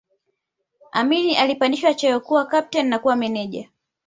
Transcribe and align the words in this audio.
Amin 0.91 1.37
alipandishwa 1.37 1.93
cheo 1.93 2.19
kuwa 2.19 2.45
kapteni 2.45 2.89
na 2.89 2.99
kuwa 2.99 3.15
meja 3.15 3.69